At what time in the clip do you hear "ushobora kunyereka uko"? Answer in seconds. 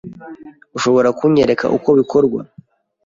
0.77-1.89